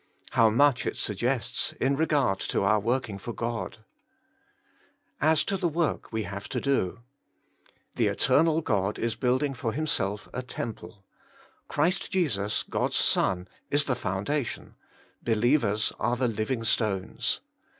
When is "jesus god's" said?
12.09-12.95